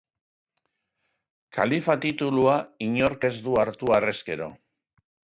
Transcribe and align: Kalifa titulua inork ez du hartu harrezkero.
Kalifa 1.57 1.95
titulua 2.05 2.55
inork 2.85 3.27
ez 3.29 3.31
du 3.49 3.59
hartu 3.65 3.93
harrezkero. 3.99 4.49